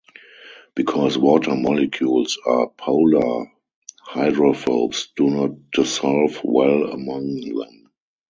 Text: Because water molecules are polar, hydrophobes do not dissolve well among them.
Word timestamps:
Because 0.73 1.15
water 1.15 1.55
molecules 1.55 2.39
are 2.47 2.69
polar, 2.71 3.51
hydrophobes 4.01 5.09
do 5.15 5.29
not 5.29 5.69
dissolve 5.69 6.41
well 6.43 6.85
among 6.89 7.35
them. 7.41 7.91